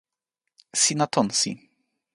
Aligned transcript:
sina 0.81 1.05
tonsi. 1.13 1.51